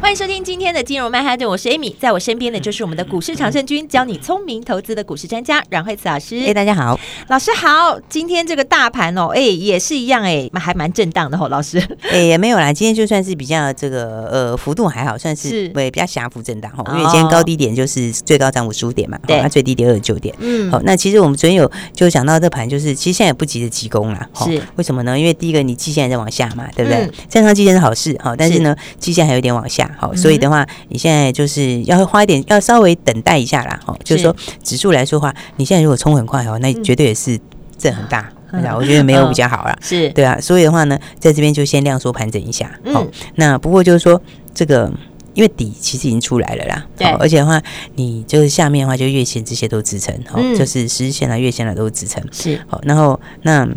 [0.00, 6.38] 欢迎收听今天的金融曼哈顿，我是 Amy，在我身边的就是我们的股市常胜军，教你聪明投资的股市专家阮慧慈老师。
[6.46, 6.98] 哎，大家好，
[7.28, 8.00] 老师好。
[8.08, 11.78] 今天这个大盘哦，哎，也是一样哎，还蛮震荡的哦，老师。
[12.10, 20.34] 哎，也没有啦，今天就算是比较这个呃幅度还好，算是对比较狭幅震荡哈，因为今天高低点就是最高涨五十五点嘛，对，那最低点二十九点。
[20.38, 24.26] 嗯，好，那其实我们昨天有就讲到这盘，就是其实现在也不急着急攻啦。
[24.36, 25.18] 是，为什么呢？
[25.18, 27.10] 因为第一个你季线在往下嘛，对不对？
[27.28, 29.87] 正常季线是好事哈，但是呢，季线还有点往下。
[29.96, 33.80] 好，所以的话，你现在就是要花一点，要稍微等待一下啦。
[33.86, 37.38] 哦，就是说指数来说的话，你现在如果冲很快哦，那绝对也是
[37.76, 38.30] 震很大。
[38.76, 39.78] 我觉得没有比较好啦。
[39.82, 40.40] 是 对啊。
[40.40, 42.70] 所以的话呢，在这边就先量缩盘整一下。
[42.94, 44.18] 好，那不过就是说
[44.54, 44.90] 这个，
[45.34, 46.86] 因为底其实已经出来了啦。
[46.96, 47.06] 对。
[47.18, 47.60] 而且的话，
[47.96, 50.18] 你就是下面的话，就月线这些都支撑。
[50.26, 52.22] 好，就是十日线啊、月线啊都支撑。
[52.32, 52.58] 是。
[52.66, 53.68] 好，然后那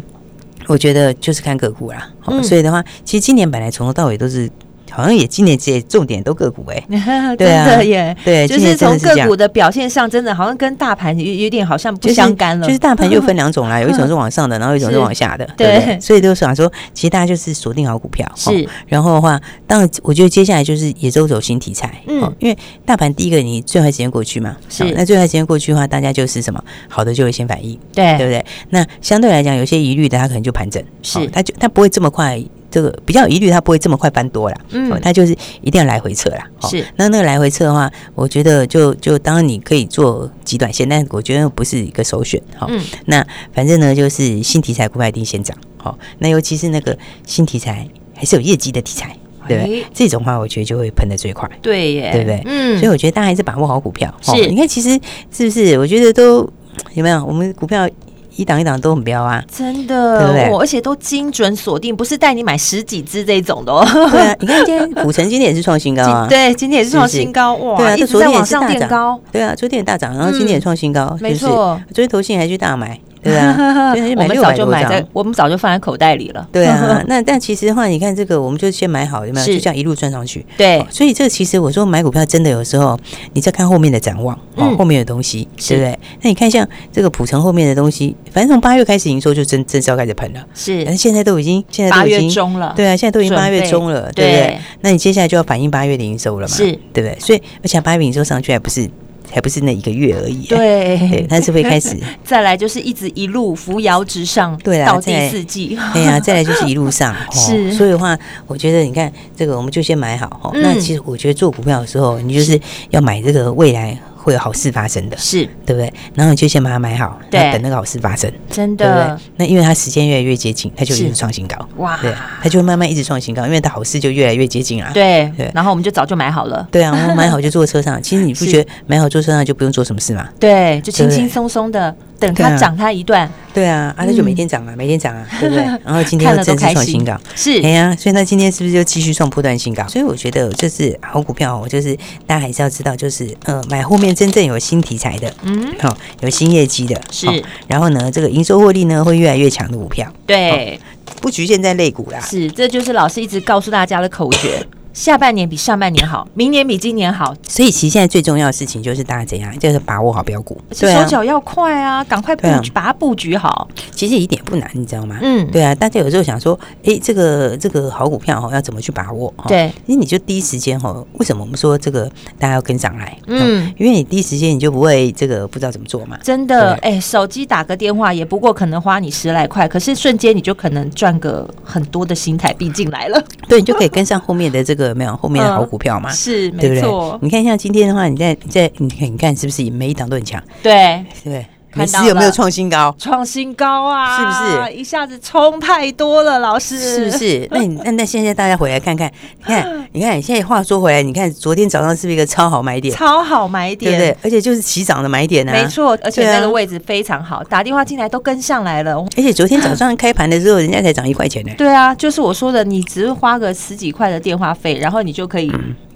[0.68, 2.10] 我觉得就是看个股啦。
[2.22, 4.50] 好，所以的话，其实今年本来从头到尾都是。
[4.92, 6.84] 好像也今年这些重点都个股哎，
[7.38, 12.68] 对啊，也对，就是从个股的表现上，真的好像跟大盘有有点好像不相干了。
[12.68, 16.00] 就是大盘又分两种啦， 有一种是往上的，然后一种是往下的，对不对？
[16.00, 18.68] 所以就想说，其实大家就是锁定好股票，是。
[18.88, 24.84] 然后的话，当然我觉得接下来就是也都走新题材，嗯，因为大盘第一个你最坏时间过去嘛，是。
[24.96, 28.46] 那最坏时间过去的话，大家就是什么好的就会先反应，对，对不对？
[28.70, 32.42] 那相对来讲，有些疑虑的，他可能就盘整，是，他就他不会这么快。
[32.72, 36.50] 这个比较有疑虑，它不会这么快翻多了，嗯，它就是一定要来回测啦。
[36.62, 42.42] 是，那那个来回测的话，我觉得就就当然你可以做极短线，但我觉得不是一个首选。
[42.56, 45.56] 好，嗯，那反正呢，就是新题材股票一定先涨。
[45.78, 49.16] 好，那尤其是那个新题材还是有业绩的题材，
[49.48, 49.86] 对不对？
[49.94, 51.50] 这种话我觉得就会喷的最快。
[51.62, 52.42] 对耶，对不对？
[52.46, 54.14] 嗯，所以我觉得大家还是把握好股票。
[54.22, 54.90] 是，你看其实
[55.30, 55.78] 是不是？
[55.78, 56.48] 我觉得都
[56.94, 57.26] 有没有？
[57.26, 57.90] 我们股票。
[58.36, 60.58] 一档一档都很标啊，真的，对不对？
[60.60, 63.86] 而且都精准锁定，不是带你买十几只这种的哦。
[64.10, 73.00] 对啊，你看今天股城今天也是创新高啊， 对，今天也是创新高哇，对啊，一直在往上垫高，对啊，昨天也大涨，然后今天也创新高，没错，昨天投信还去大买。
[73.24, 76.48] 对啊， 我们早就买在，我们早就放在口袋里了。
[76.52, 79.46] 对啊， 那但其实的话，你看这个，我们就先买好，有没有？
[79.46, 80.46] 就这样一路赚上去。
[80.58, 83.00] 对，所以这其实我说买股票真的有时候，
[83.34, 86.00] 你在看后面的展望，哦，后面的东西，对不对？
[86.22, 90.40] 那你看像这个普城后面的东西，反正从八月开始营收就真正式要开始喷了。
[90.56, 94.58] 是，但是现在都已经现在都已经八月中了，对啊，现在都已经八月中了，对不对？
[94.82, 96.56] 那你接下来就要反映八月的营收了嘛？
[96.56, 97.18] 是，对不对？
[97.20, 98.90] 所以而且八月营收上去还不是。
[99.34, 101.98] 还不是那一个月而已， 对，但是会开始。
[102.24, 105.78] 再来就是一直一路扶摇直上， 对啊，到第四季。
[105.94, 107.16] 对呀，再来就是一路上。
[107.32, 110.52] 是，所以的话，我觉得你看这个，我们就先买好哈。
[110.56, 112.60] 那其实我觉得做股票的时候，你就是
[112.90, 113.98] 要买这个未来。
[114.24, 115.92] 会有好事发生的，是对不对？
[116.14, 119.24] 然后你就先把它买好，对，等那个好事发生，真的，对不对？
[119.38, 125.50] 那因为它时间越来越接近，它就一直创新高，哇，对，它就会慢慢一直创新高，因为它好事就越来越接近了，对对。
[125.56, 128.02] 然后我们就早就买好了，对啊，我们买好就坐车上。
[128.04, 130.28] 其实你不觉得买好坐车上就不用做什么事吗？
[130.40, 135.64] 对，就轻轻松松的等它涨它一段，对啊，啊，那就每天涨啊，每天涨啊，对不对？
[135.84, 139.86] 然后今天又正式创新高，是，哎呀，所以那今天是不是就继续创波段新高？
[139.88, 141.94] 所以我觉得这是好股票，我就是
[142.28, 144.12] 大家还是要知道，就是呃，买后面。
[144.22, 147.26] 真正有新题材的，嗯，好，有新业绩的，是，
[147.66, 150.80] 然后呢，这个营收获利呢会越来越强的股票，对，
[151.22, 154.64] 不局限在类股啦，是，这就是老师一直告诉大家的口诀。
[154.94, 163.68] 下半年比上半年好，明年比今年好，所以其实现在最重要的事情就是大家怎样，就是把握好标股，手脚要快啊，赶快布局，把它布局好。
[163.92, 165.18] 其实一点不难，你知道吗？
[165.22, 169.34] 嗯，对啊，大家有时候想说，哎，这个这个好股票哈，要怎么去把握？
[169.48, 173.18] 对，因为你就第一时间哈，为什么我们说这个大家要跟上来？
[173.28, 176.18] 嗯，因为你第一时间你就不会这个不知道怎么做嘛。
[176.22, 183.24] 真的，哎，手机打个电话也不过可能花你十来块，可是瞬间你就可能赚个很多的新台币进来了。
[183.48, 184.81] 对，你就可以跟上后面的这个。
[184.88, 186.12] 有没有后面的好股票嘛？
[186.12, 187.20] 是，对不对？
[187.22, 190.42] 你看像今天的话，你在你在你看你看是不是每一档都很强？
[190.62, 191.46] 对对。
[191.72, 192.94] 看到有没有创新高？
[193.00, 194.18] 创新高啊！
[194.18, 196.40] 是不是一下子冲太多了？
[196.40, 197.48] 老师是不是？
[197.52, 202.94] 那你那那现在大家回来看看，你看 你看，你现在话说回来，你看昨天早上是不是一个超好买点？
[202.94, 204.18] 超好买点，对不对？
[204.24, 205.52] 而且就是起涨的买点呢。
[205.52, 208.98] 没错，而且那个位置非常好，打电话进来都跟上来了。
[209.16, 211.52] 而且昨天早上开盘的时候，人家才涨一块钱呢。
[211.58, 215.52] 对啊，就是我说的，你只是花个十几块的电话费，然后你就可以。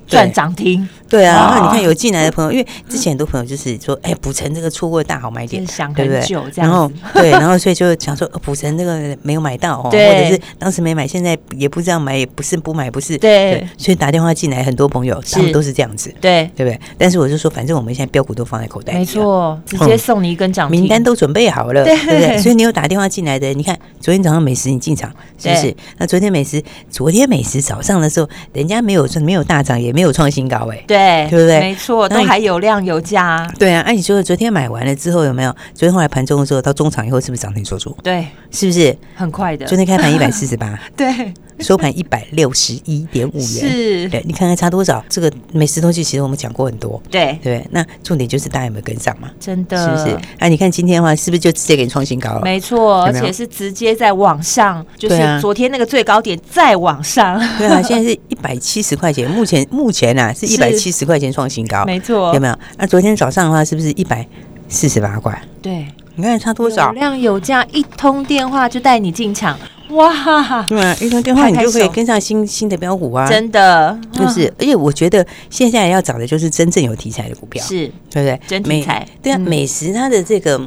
[0.07, 0.87] 赚涨停。
[1.07, 5.63] 对啊，然后你看有进来的朋友，因为之前很多朋友就是说，哎，补成这个错过大好买点，
[5.95, 6.51] 对不对？
[6.55, 13.17] 然后 对，然后所以就想说，补成这个没有买到哦， 或者是当时没买，现在也不知道买，也不是不买，不是。
[13.19, 16.49] 对，所以打电话进来很多朋友，他们都是这样子，对。
[16.55, 16.79] 对不对？
[16.97, 21.95] 但是我就说，反正我们现在标股都放在口袋，没错，直接送你一根涨停，名单都准备好了，对。
[21.97, 22.37] 不对？
[22.39, 25.75] 所以你有打电话进来的，你看昨天早上美食你进场是不是？
[25.97, 31.59] 那昨天美食，昨天美食早上的时候，人家没有没有大涨，也没有创新高，哎，对，对不对？
[31.61, 33.49] 没错，都还有量有价。
[33.57, 35.51] 对啊，按你说的，昨天买完了之后有没有？
[35.73, 37.95] 昨天后来盘中的时候到中场以后，是不是涨停锁住？
[38.03, 39.65] 对，是不是很快的？
[39.65, 43.45] 昨天开盘一百四十八， 对，收盘一百六十一点五元。
[43.45, 45.03] 是，对，你看看差多少？
[45.09, 47.65] 这个美食东西其实我们讲过很多，对对。
[47.71, 49.29] 那重点就是大家有没有跟上嘛？
[49.39, 50.17] 真的，是不是？
[50.37, 52.41] 哎，你看今天的话，是不是就直接给你创新高了？
[52.41, 57.39] 没错，而且是直接在往上，就是昨天那个最高点再往上。
[57.57, 62.59] 对啊，现在是一百七十块钱， 目前目前啊是一百七十块钱创新高，没错，有没有？
[62.77, 64.27] 那昨天早上的话，是不是一百
[64.67, 65.41] 四十八块？
[65.61, 66.87] 对，你看差多少？
[66.87, 69.57] 有量有价，一通电话就带你进场，
[69.89, 70.63] 哇！
[70.63, 73.27] 对啊，一通电话你就可以跟上新新的标股啊！
[73.27, 78.39] 真的，就是，而且我觉得现在要找的就是真正有题材的股票，是对不对？
[78.47, 80.59] 真题材，对啊，美食它的这个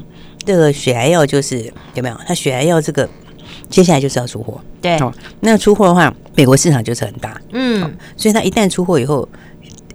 [0.45, 2.17] 这个血癌药就是有没有？
[2.27, 3.09] 它血癌药这个
[3.71, 4.99] 接下来就是要出货，对，
[5.41, 9.29] 那出货的话，美国市场就是很大，嗯，所以它一旦出货以后。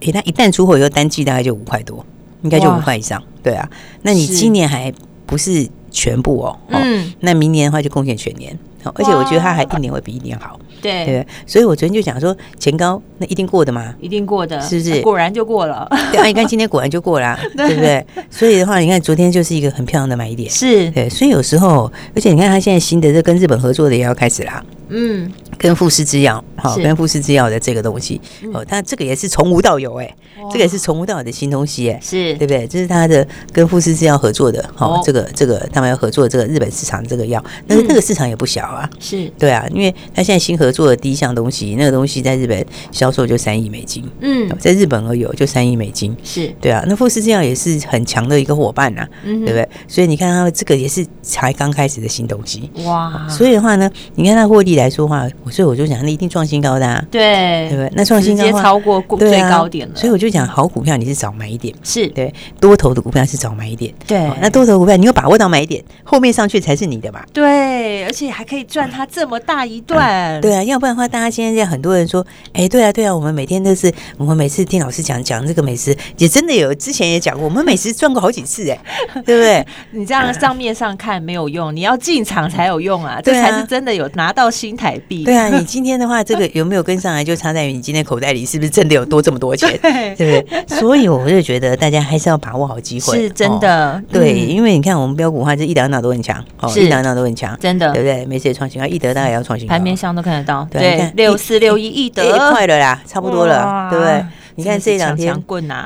[0.00, 2.04] 一旦一旦出货以后，单季大概就五块多，
[2.42, 3.22] 应该就五块以上。
[3.42, 3.66] 对啊，
[4.02, 4.92] 那你今年还
[5.34, 10.56] 不是全部哦，嗯，那明年的话就贡献全年，而且我觉得它还一年会比一年好。
[10.80, 15.00] 对对，所以我昨天就讲说前高那一定过的嘛，一定过的，是不是？
[15.00, 15.88] 果然就过了。
[16.12, 18.06] 对啊，你看今天果然就过了， 对不对？
[18.30, 21.08] 所以的话，你看昨天就是一个很漂亮的买点，是对。
[21.08, 24.64] 所以有时候，而且你看它现在新的这跟日本合作的也要开始啦。
[24.96, 28.20] 嗯，跟富士制药，好，跟富士制药的这个东西，
[28.52, 30.14] 哦，它这个也是从无到有，哎，
[30.52, 32.34] 这个也是从无到有的新东西，哎，是。
[32.34, 32.66] 对不对？
[32.66, 39.28] 这是它的跟富士制药合作的，好，这个这个他们要合作这个日本市场这个药，但是这个市场也不小啊，是。
[39.38, 46.52] 对啊，因为他现在新合作的第一项东西，那个东西在日本销售就三亿美金，嗯，在日本而有就三亿美金，是。
[46.60, 49.68] 对啊，那富士制药也是很强的一个伙伴呐，对不对？
[49.88, 57.92] 所以你看它这个也是才刚开始的新东西，哇，所以的话呢，你看它获利来说话，所以我就讲，那一定创新高的，啊，对，对不对？
[57.94, 62.06] 那创新高直接超过最高点了，所以我就讲，好股票你是早买一点，是。
[62.08, 78.78] 对，多头的股票是早买一点，对，那多头股票你有把握到买一点，后面上去才是你的吧，对，而且还可以赚它这么大一段，对啊，要不然的话，大家现在很多人说，哎，对啊，对啊，我们每天都是，我们每次听老师讲讲这个美食，也真的有之前也讲过，我们美食赚过好几次，哎，
[79.24, 79.66] 对不对？
[79.90, 85.24] 你这样账面上看没有用，你要进场才有用啊，这才是真的有拿到新台币。
[85.24, 90.78] 对啊，你今天的话，这个有没有跟上来，就差在于你今天口袋里是不是真的有多这么多钱，对，对不对？
[90.78, 93.92] 所以我就觉得大家还是要把握好机会，是真的。
[93.92, 98.26] 哦、对，嗯、因为你看我们标股的话，这一档一档都很强，哦，一档一档都很强，真的，对不对？
[98.26, 100.66] 每次也创新高，易德大概也要创新高，盘面上都看得到。
[100.70, 104.24] 对，六四六一易德，快了啦，差不多了，对不对？
[104.56, 105.34] 你看这两天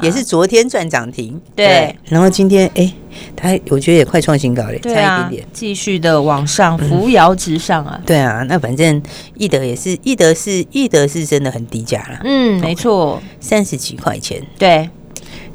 [0.03, 2.93] 也是昨天赚涨停，对，然后今天哎，
[3.35, 8.01] 它我觉得也快创新高了，差一点点，继续的往上扶摇直上啊。
[8.05, 9.03] 对啊，那反正
[9.35, 14.89] 易德也是，易德是易德是真的很低价了，嗯，没错，三十几块钱，对。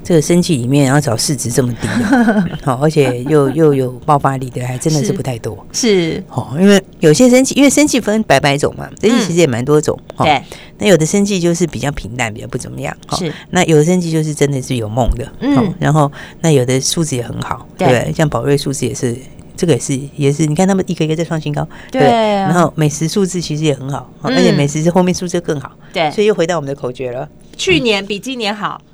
[0.03, 1.87] 这个生技里面然后找市值这么低
[2.63, 5.65] 好，而且又 又有爆发力的，还真的是不太多。
[5.71, 9.97] 是，好，因为有些生技，因为生技分百百种嘛，生技其实也蛮多种。
[10.17, 10.43] 对，
[10.77, 12.95] 那有的生技就是比较平淡，比较不怎么样。
[13.17, 15.25] 是，那有的生技就是真的是有梦的。
[15.39, 16.11] 嗯，然后
[16.41, 19.15] 那有的数字也很好，对，像宝瑞数字也是，
[19.55, 21.65] 这个也是也是，你看他们一个一个在创新高。
[21.89, 25.71] 对，然后美食数字其实也很好，而且美食是后面数字更好。
[25.93, 28.81] 对，所以又回到我们的口诀了，去年比今年好。
[28.81, 28.92] 嗯，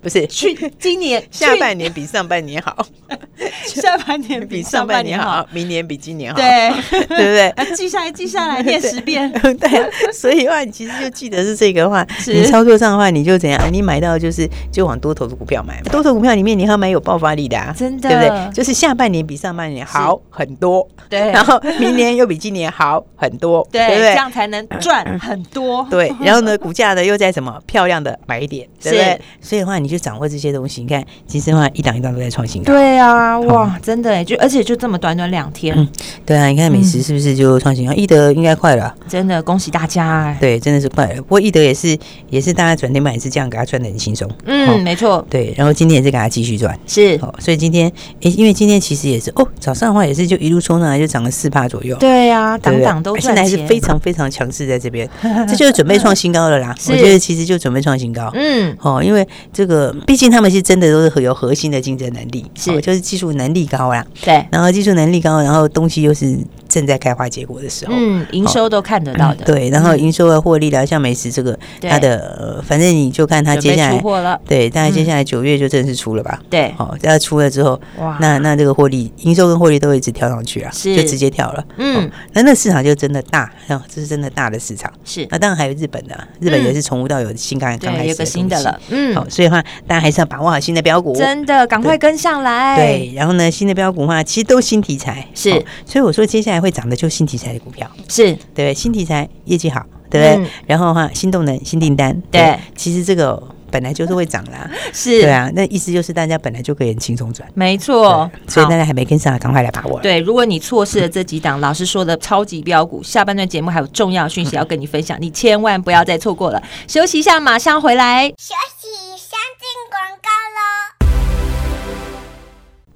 [0.00, 2.86] 不是去今年 下半年比上半年好，
[3.64, 7.74] 下半年 比上半年好，明年比今年好，对对不对？
[7.74, 9.30] 记下来，记下来，念十遍。
[9.32, 12.06] 对，所以的话，你其实就记得是这个话。
[12.26, 13.60] 你操作上的话，你就怎样？
[13.72, 18.52] 你买到就是就往多头的股票买，多头股票里面你要买有爆发力的啊，真的，对不对？
[18.52, 23.98] 就是下半年比上半年好很多，对，然后明年又比今年好很多，对不对？
[23.98, 25.86] 这样才能赚很多。
[25.90, 29.20] 对，然后呢，股价呢又在什么漂亮的买一点，对不对？
[29.40, 30.82] 所以的话，你就掌握这些东西。
[30.82, 32.72] 你看，其实的话，一档一档都在创新高。
[32.72, 35.88] 对啊，啊，哇，真的哎，就而且就这么短短两天，
[36.24, 37.92] 对啊，你看美食是不是就创新高？
[37.92, 41.16] 易德应该快了，真的恭喜大家哎，对，真的是快了。
[41.16, 41.96] 不过易德也是
[42.28, 47.90] 也是大家转天板也是这样给他赚的很轻松，嗯，没错，对，然后今天也是给他继续赚，是，所以今天
[48.22, 55.08] 哎，因为今天其实也是哦，早上的话也是就一路冲上来就涨了四帕左右，对啊，档档都赚钱，现在还是非常非常强势在这边，
[55.48, 56.74] 这就是准备创新高了啦。
[56.88, 59.19] 我觉得其实就准备创新高，嗯，哦，因为
[59.52, 66.38] 这个毕竟他们是真的都是很有核心的竞争能力，是，就是技术能力高啦，对，然后技术能力高，然后东西又是
[66.70, 83.52] 正在开花结果的时候，嗯，营收都看得到的，对，然后营收和获利了，像美食这个，它的反正你就看它接下来出货了，对，大概接下来九月就正式出了吧，对，好，要出了之后，哇，那那这个获利、营收跟获利都会一直跳上去啊，是，就直接跳了，嗯，那那市场就真的大，
[83.92, 95.50] 这是真的大的市场，是，那当然还有日本的，日本也是从无到有新刚刚开始有个新的了，嗯，好，所以的话大家还是要把握好新的标股，真的赶快跟上来，对，然后呢，新的标股的话其实都新题材，是，
[95.84, 100.50] 所以我说接下来会涨的就新题材的股票，是对，新题材业绩好，对不对？
[100.66, 103.42] 然后哈新动能、新订单，对，其实这个。
[103.72, 110.00] 本来就是会涨啦， 是，对啊，那意思就是大家本来就可以很轻松赚，没错，所以大家还没跟上，赶快来把握。
[110.00, 116.60] 对，如果你错失了这几档老师说的超级标股，下半段节目还有重要讯息要跟你分享，你千万不要再错过了。
[116.88, 118.26] 休息一下，马上回来。
[118.30, 119.09] 休息，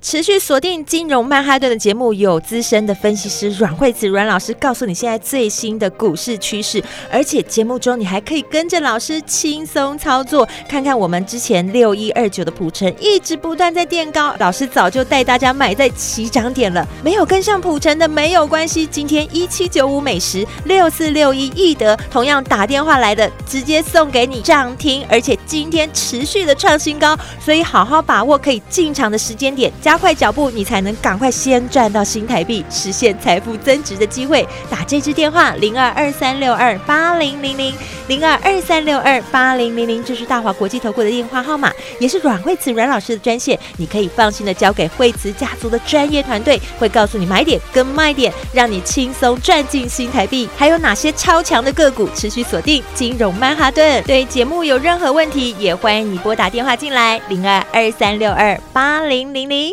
[0.04, 29.93] 持续锁定金融曼哈顿的节目，有资深的分析师阮慧慈阮老师告诉你现在最新的股市趋势，而且节目中你还可以跟着老师轻松操作，看看我们之前六一二九的普城一直不断在垫高，老师早就带大家买在起涨点了，没有跟上普城的没有关系，今天一七九五美食六四六一易德同样打电话来的，直接送给你涨停，而且今天持续的创新高，所以好好把握可以进场的时间点加。
[29.94, 34.44] 加快脚步，你才能赶快先赚到新台币，实现财富增值的机会。
[34.68, 37.72] 打这支电话零二二三六二八零零零
[38.08, 43.56] 零二二三六二八零零零，这是大华国际投顾的电话号码，也是阮慧慈阮老师的专线。
[43.76, 50.48] 你可以放心的交给慧慈家族的专业团队，会告诉你买点跟卖点，让你轻松赚进新台币。
[50.56, 52.08] 还有哪些超强的个股？
[52.16, 54.02] 持续锁定金融曼哈顿。
[54.02, 59.72] 对节目有任何问题，也欢迎你拨打电话进来零二二三六二八零零零。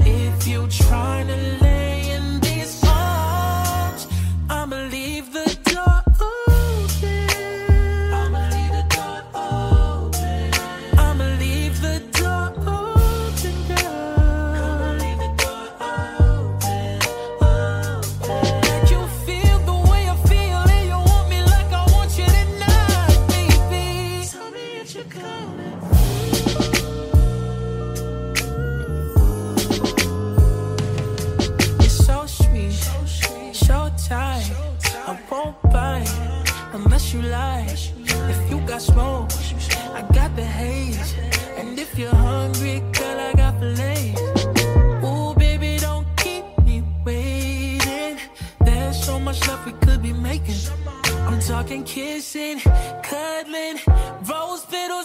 [0.00, 1.71] if you trying to live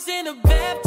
[0.05, 0.86] in a bathtub.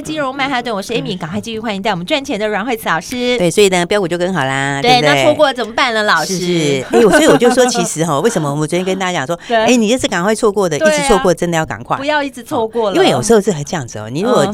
[0.00, 3.36] 金融曼哈顿，我是 Amy，赶快继续欢迎带我们赚钱的阮慧慈老师。
[3.36, 4.80] 对，所以呢，标股就更好啦。
[4.80, 6.04] 对，那错过了怎么办呢？
[6.04, 12.96] 老师，哎，所以我就说，其实哈，为什么我们昨天跟大家讲说， 哎，你这次赶快错过的，一直错过，真的要赶快，不要一直错过了。
[12.96, 14.46] 因为有时候是还这样子哦，你如果。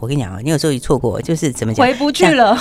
[0.00, 2.56] 我跟你讲啊，你有时候一错过，就是怎么讲，回不去了。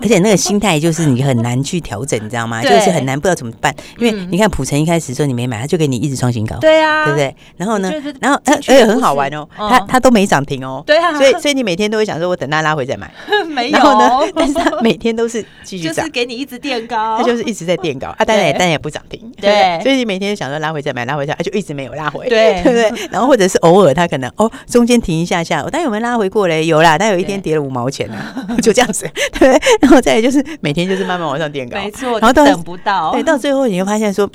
[0.00, 2.62] 而且那个心态就是你很难去调整，你知道吗？
[2.64, 3.74] 就是很难，不知道怎么办。
[3.98, 7.34] 因为你看普城一开始说你没买，他就给你一直创新高，对啊，对不对？
[7.56, 11.16] 然后呢，然后而且很好玩哦，他他都没涨停哦，对啊。
[11.16, 13.10] 所以所以你每天都会想说，我等他拉回再买，
[13.50, 13.78] 没有。
[13.78, 19.80] 然后呢， 但是他每天都是继续涨，就是给你一直垫高，他就是一直在垫高啊，当然也当然也不涨停，对。
[19.82, 23.06] 所以你每天想说拉回再买，拉回再买，就一直没有拉回，对，对不对？
[23.12, 26.66] 然后或者是偶尔他可能哦中间停一下下，我但有没有拉回过嘞？
[26.66, 27.60] 有啦，但有一天跌了。
[27.60, 28.16] 五毛钱呢，
[28.62, 29.06] 就这样子，
[29.38, 29.48] 对，
[29.82, 34.28] 然后再来就是每天就是慢慢往上垫高，没错，然后等不到，对，到最后你会发现说。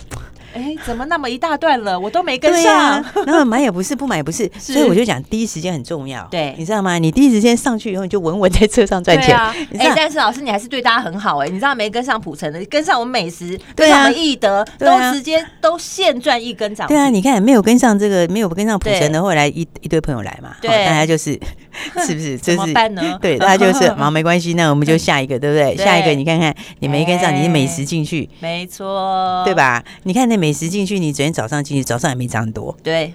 [0.55, 2.73] 哎，怎么那么一大段了，我都没跟上。
[2.75, 6.25] 啊、然后买也不是，不买也不是， 是所以我就讲第一时间很重要。
[6.31, 6.97] 对，你知道吗？
[6.97, 9.35] 你第一时间上去以后，你就稳稳在车上赚钱。
[9.37, 11.51] 哎、啊，但是老师，你还是对大家很好哎、欸。
[11.51, 16.87] 你知道没跟上普城的，跟上我们美食，跟上我们易德，都直接都现赚一根涨。
[16.87, 21.37] 对啊，你看没有跟上这个，没有跟上普城的，后来一一堆朋友来嘛，对，大家就是
[22.05, 22.37] 是不是？
[22.37, 23.17] 怎么办呢？
[23.21, 25.75] 对，大家就是 好没关系，那我们就下一个，对不对？
[25.77, 29.83] 下一个你看看，你没跟上，你是美食进去，没错，对吧？
[30.03, 33.13] 你看那美食进去，你昨天早上进去，早上也没涨很多，对，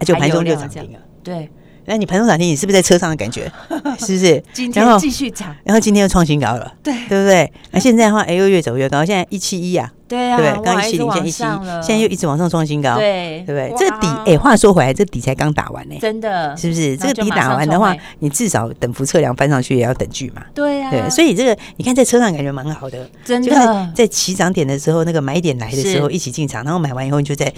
[0.00, 1.48] 就盘中就涨停了，对。
[1.86, 3.50] 那你盘中涨停，你是不是在车上的感觉？
[3.98, 4.42] 是不是？
[4.52, 7.50] 今天继续涨，然后今天又创新高了，对，对不对？
[7.70, 13.78] 那现在的话，哎，又越走越高，现在一七一啊，对啊，对，刚一七零，现在一七一，现在又一直往上创新高，对，对不对？
[13.78, 16.96] 这个底，哎，话说回来，这底才刚打完呢，真的，是不是？
[16.96, 27.52] 这个底打完的话，你至少等幅测量翻上去也要等距嘛，对啊，对，所以这个你看在车上感觉蛮好的，真的，在起涨点的时候，那个买点来的时候一起进场，然后买完以后你就在。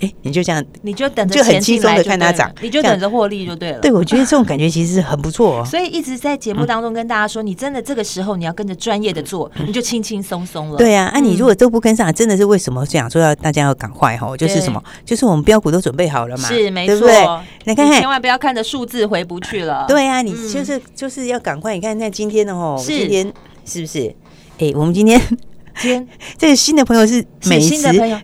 [0.00, 3.78] 哎，你就这样，你就等着就很轻松的看它涨，你就等着获利就对了。
[3.80, 5.64] 对，我觉得这种感觉其实很不错哦。
[5.64, 10.76] 所以一直在节目当中跟大家说，你真的这个时候你要跟着专业的做，你就轻轻松松了。
[10.76, 14.36] 对啊，啊，你如果都不跟上，真的是为什么这样说要大家要赶快哈？
[14.36, 14.82] 就是什么？
[15.04, 17.08] 就是我们标股都准备好了嘛，是没错。
[17.64, 19.84] 你看看，千万不要看着数字回不去了。
[19.88, 21.74] 对啊，你就是就是要赶快。
[21.74, 23.32] 你看那今天的哦，今天
[23.64, 24.14] 是不是？
[24.58, 25.20] 哎，我们今天。
[25.78, 27.76] 天， 这个新的朋友是美食，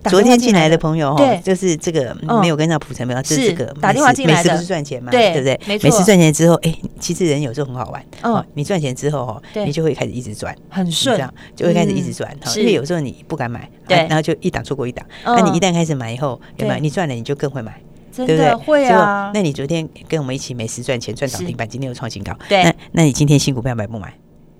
[0.04, 5.58] 昨天进来的朋友哈，就是这个没有跟上普成没有，是这个打电话进来的，美食不是赚钱嘛，对不对？
[5.66, 16.80] 美食赚钱之后，哎，其实人有时候很好玩，哦，你赚钱之后哈，你就会开始一直赚，很顺，这样就会开始一直赚，因为有时候你不敢买，对，然后就一档错过一档，那你一旦开始买以后，有没有？
[16.80, 17.80] 你赚了你就更会买，
[18.14, 18.54] 对不对？
[18.54, 24.12] 会啊，那你昨天跟我们一起美食赚钱赚涨停板，今天又创新高，对，那那你今天新股票买不买？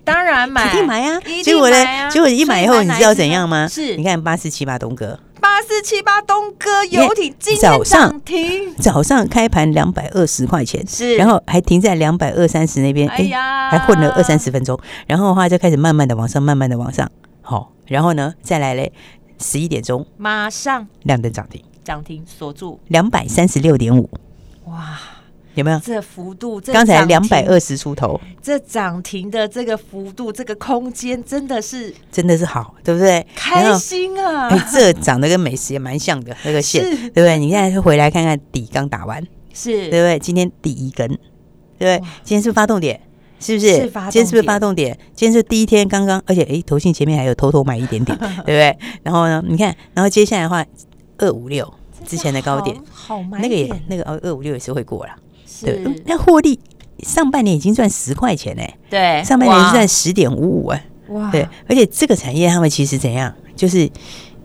[0.04, 1.18] 当然买，一定买呀！
[1.42, 2.10] 结果呢？
[2.10, 3.66] 结果一买以后，你知道怎样吗？
[3.66, 18.92] 是，你看八四七八东哥，八四七八东哥游艇今天涨停，早上开盘两百二十块钱，是，然后还停在两百二三十那边，哎呀，还混了二三十分钟，然后的话就开始慢慢的往上，慢慢的往上，好，然后呢，再来嘞，
[19.40, 20.86] 十一点钟马上。
[21.04, 22.78] 亮灯涨停，涨停锁住。
[22.88, 24.10] 两百三十六点五，
[24.66, 24.98] 哇！
[25.54, 26.60] 有没有这幅度？
[26.60, 33.24] 刚才两百二十出头，这涨停的这个幅度，这个空间真的是真的是好，对不对？
[33.34, 34.48] 开心啊！
[34.48, 37.38] 哎，这长得跟美食也蛮像的那个线，对不对？
[37.38, 40.18] 你现在回来看看底刚打完，是对不对？
[40.18, 41.98] 今天第一根，对不对？
[42.24, 43.00] 今天是不是发动点？
[43.40, 43.90] 是不是？
[44.10, 44.98] 今天是不是发动点？
[45.14, 48.76] 今天是第一天刚刚，而且哎，投信前面还有偷偷买一点点， 对不对？
[49.02, 50.64] 然后呢，你看，然后接下来的话，
[51.18, 51.72] 二五六
[52.06, 55.12] 之前的高点，好买，那个也那个二二五六也是会过了。
[55.62, 56.59] 对，那获利
[57.00, 58.62] 上半年已经赚十块钱呢。
[58.90, 63.88] 对，上半年是赚十点五五哎，哇，对，而且这个产业他们其实怎样，就是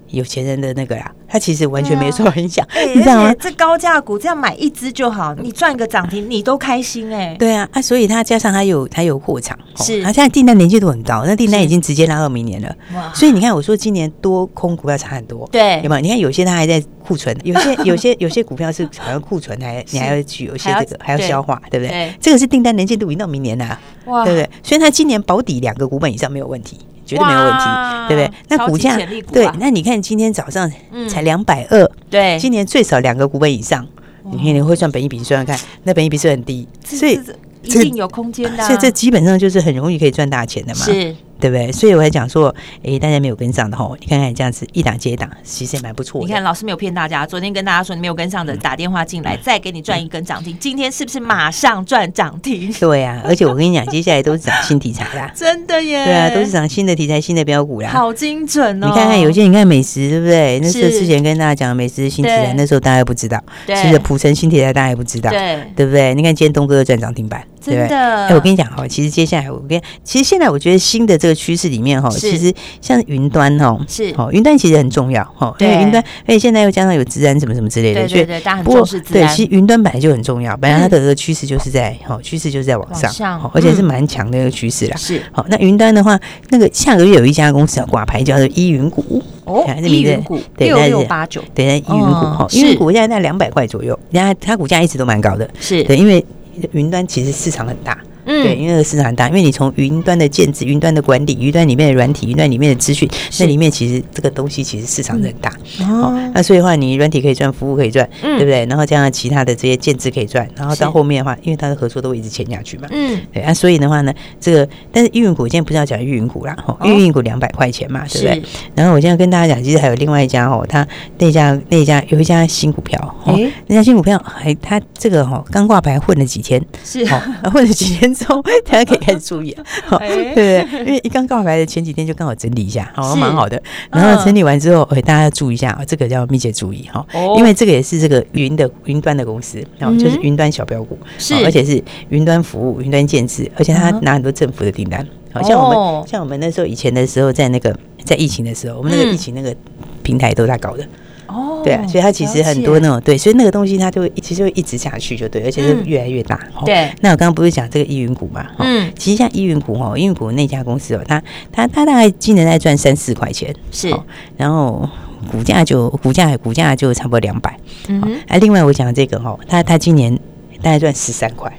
[0.09, 1.11] 有钱人的那个呀。
[1.31, 3.31] 他其实完全没受影响，你知道吗？
[3.39, 7.35] 这高价股这样买一只就好，你赚个涨停，你都开心哎。
[7.37, 12.75] 对啊，啊，所以它加上它有它有货场，是它现在订单连接度很高，那订单已经直接拉到明年了。
[12.95, 13.13] 哇！
[13.13, 16.01] 所以你看，我说今年多空股票差很多，对，有没有？
[16.01, 22.11] 你看有些它还在库存，有些 有些有些股票是好像库存还你还要去有些这个还要消化，对不对？
[22.19, 24.49] 这个是订单连接度已经到明年了，哇，对不对？
[24.63, 26.79] 所以它今年保底两个股本以上没有问题。
[27.09, 27.65] 绝对没有问题，
[28.07, 28.31] 对不对？
[28.49, 28.95] 那股价
[29.33, 30.71] 对，那你看今天早上
[31.09, 33.83] 才两百二，对，今年最少两个股本以上，
[34.31, 37.19] 你看你会算本益比算算看，那本益比是很低，所以
[37.63, 40.85] 一定有空间的，所以这基本上就是很容易可以赚大钱的嘛。
[40.85, 41.15] 是。
[41.39, 41.71] 对不对？
[41.71, 46.27] 所以我才讲说，哎，大家没有跟上的吼，你看看这样子一档接一档，其实也蛮不错的。
[46.27, 52.71] 你看老师没有骗大家，昨天跟大家说你没有跟上的，打电话进来再给你赚一根涨停，今天是不是马上赚涨停？
[52.73, 56.05] 对呀，而且我跟你讲，接下来都是涨新题材啦， 真的耶！
[56.05, 58.87] 对啊，都是涨新的题材、新的标股啦，好精准哦！
[58.87, 60.59] 你看看有些，你看美食对不对？
[60.61, 63.99] 那是之前跟大家讲的美食新题材，那时候大家也不知道，是不是？
[63.99, 66.13] 普成新题材大家也不知道，对对不对？
[66.15, 67.43] 你看今天东哥又赚涨停板。
[67.69, 74.13] 真的，哎，我跟你讲哈，其实接下来我跟，其实现在我觉得新的这个趋势里面哈，其实像云端哈，是。
[74.17, 79.27] 哦，云端其实很重要哈，因为云端，而且现在又加上有自然什么什么之类的，对对，大家很重视自然。
[79.27, 84.97] 对，其实云端本来就很重要，本来它的这个趋势就是在哈，趋势就是在往上，而且是蛮强的一个趋势啦。
[84.97, 95.83] 是，好，那云端的话，那个下个月有一家公司要挂牌，叫做依云股哦，依云股六六八九，对，依云股哈，依云股现在在两百块左右，人家它股价一直都蛮高的，是。
[95.83, 96.23] 对，因为。
[96.71, 97.97] 云端其实市场很大。
[98.29, 105.51] 嗯，对，因为那个市场很大，因为你从云端的建置、云端的管理、云端里面的软体、云端里面的资讯，那里面其实这个东西其实市场很大。
[105.81, 108.63] 哦，那所以的话，你软体可以赚，服务可以赚，对不对？
[108.67, 112.87] 然后加上其他的这些建置可以赚，然后到后面的话，因为它的合作都会一直签下去嘛。
[112.91, 118.43] 嗯，对啊，所以的话呢，这个但是云股现在不是要讲云股啦，哈，云股两百块钱嘛，对不对？
[118.75, 120.87] 然后我现在跟大家讲，其实还有另外一家哦，它
[121.17, 128.83] 那家那家有一家新股票，哦，那家新股票还它这个哈刚挂牌混了几天，是哦，混了几天之 后，它。
[128.89, 129.55] 可以开始注意，
[129.99, 133.61] 对对，因为一刚告白的前几天就刚好整理一下，好，蛮好的。
[133.91, 137.05] 然后整理完之后，哎，大家要注意一下啊，这个要密切注意哈，
[137.37, 141.79] 因为这个也是这个云的云端的公司，然后就是云端小标股，是，而且是
[142.09, 149.55] 云端服务、云端建制，而且他拿很多政府的订单，好像我们像我们那时候以前的时候，在那个在疫情的时候，我们那个疫情那个
[150.01, 150.83] 平台都在搞的。
[151.29, 156.39] 哦，对啊，所以它其实很多那种对，所以那个东西它就会其实会一直下去，就对，而且是越来越大。
[156.65, 158.45] 对，那我刚刚不是讲这个依云股嘛？
[158.57, 163.95] 嗯，其实像依云股哦，依云股那家公司哦，它它它大概今年在赚三四块钱，是，
[164.35, 164.89] 然后
[165.31, 167.55] 股价就股价股价就差不多两百。
[167.87, 170.13] 嗯，哎，另外我讲这个哈，它它今年
[170.61, 171.51] 大概赚十三块。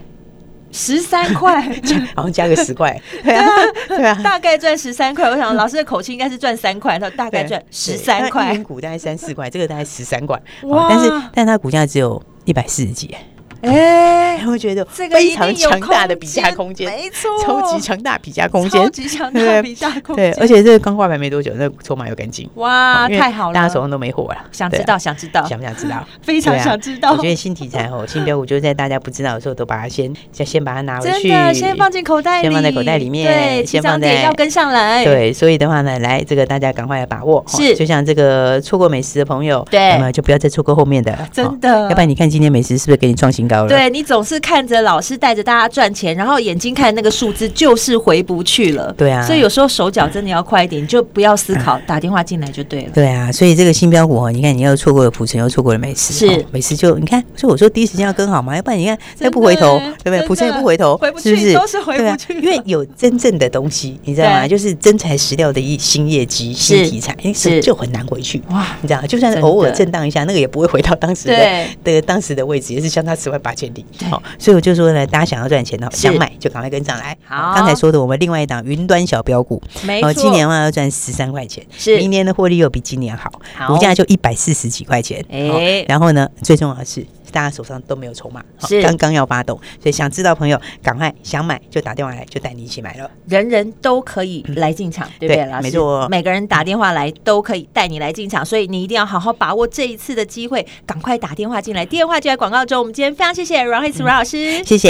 [0.72, 1.61] 十三块，
[2.14, 3.46] 好像加个十块， 对啊，
[3.88, 5.28] 对啊，大概赚十三块。
[5.30, 8.54] 我想老师的口气应该是赚三块，他大概赚十三块。
[8.54, 10.40] 一股大概三四块，这个大概十三块。
[10.64, 10.87] 哇！
[10.88, 13.14] 但是，但它股价只有一百四十几。
[13.62, 20.33] 哎，会觉得非常强大的比价空间，没错，超级强大比价空间，超级强大比价空间。
[20.33, 24.37] 对，而且这个刚挂牌没多久，那筹码又干净，哇，太好了，大家手上都没货了。
[24.51, 26.05] 想知道，想知道，想不想知道？
[26.23, 27.12] 非常想知道。
[27.12, 35.05] 我觉得新题材哦，新标股就是在大家不知道的时候，都把它先先先把它拿回去，先放进口袋里，先放在口袋里面，对，先放在要跟上来。
[35.05, 43.68] 对，所以的话呢，来这个大家赶快来把握，是，就像这个错过美食的朋友，对，那么就不要再错过后面的，真的，要不然你看今天美食是不是给你创新高了？
[43.68, 44.40] 对你总是。
[44.40, 48.92] 看着老师带着大家赚钱，然后眼睛看那个数字，就是回不去了。
[48.96, 52.88] 对啊，所以有时候手脚真的要快一点，你就不要思考，打电话进来就对了。
[52.94, 60.26] 对啊，所以这个新标股，你看你又错过了普成，又错过了美食，是美食就你看，所以我说第一时间要跟好嘛，要不然你看再不回头，对不对？
[60.26, 62.32] 普成也不回头，回不去，都是回不去。
[62.40, 64.48] 因为有真正的东西，你知道吗？
[64.48, 68.66] 就是真材实料的一新业绩、新题材，是就很难回去哇。
[68.80, 73.85] 你知道，就算是偶尔震荡一下，那个也不会回到当时的的当时的位置，也是相差十万八千里。
[74.09, 75.00] 好，所以我就说呢。
[75.11, 77.16] 大家想要赚钱的，想买就赶快跟上来。
[77.24, 83.29] 好，刚才说的我们另外一档云端小标股，没错，今年的话要赚十三块钱，是明年的获利又比今年好，
[83.66, 85.24] 股价就一百四十几块钱。
[85.31, 93.11] 哎，然后呢，最重要的是大家手上都没有筹码，是刚刚要发动，所以想知道朋友赶快想买就打电话来，就带你一起买了。
[93.26, 95.44] 人人都可以来进场，对不对？
[95.46, 101.87] 老师，没错，每个人打电话来都可以带你来进场，所以你一定要好好把握这一次的机会，赶快打电话进来。
[101.87, 102.81] 电话就在广告中。
[102.81, 104.88] 我们今天非常谢谢阮慧慈阮老师，谢谢。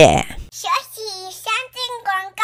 [0.51, 2.43] 学习先进广告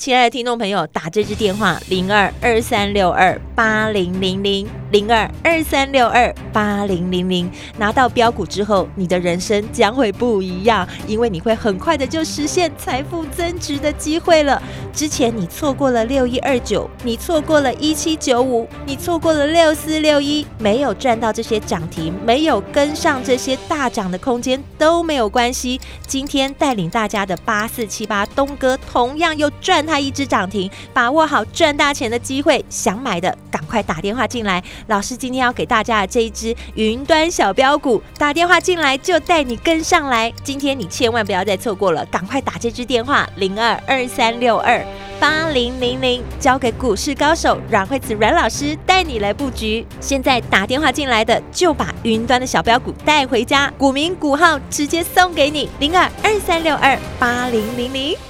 [0.00, 14.62] 亲爱的听众朋友，打这支电话零二二三六二八零零零零二二三六二八零零零，拿到标股之后，你的人生将会不一样，因为你会很快的就实现财富增值的机会了。
[14.90, 25.78] 之前你错过了六一二九，你错过了一七九五，你错过了六四六一，没有赚到这些涨停，没有跟上这些大涨的空间都没有关系。
[26.06, 29.86] 今天带领大家的八四七八东哥同样又赚。
[29.90, 34.62] 它一只涨停，把握好赚大钱的机会，想买的赶快打电话进来。
[34.86, 40.32] 老师今天要给大家的这一只云端小标股，打电话进来就带你跟上来。
[40.44, 44.80] 今天你千万不要再错过了，赶快打这支电话零二二三六二
[45.18, 49.84] 八零零零，交给股市高手阮慧慈阮老师带你来布局。
[50.00, 58.29] 现在打电话进来的就把云端的小标股带回家，股名股号直接送给你零二二三六二八零零零。